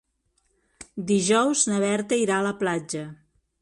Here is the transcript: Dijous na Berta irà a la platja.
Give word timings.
Dijous 1.13 1.63
na 1.71 1.79
Berta 1.87 2.21
irà 2.25 2.41
a 2.43 2.51
la 2.51 2.59
platja. 2.65 3.09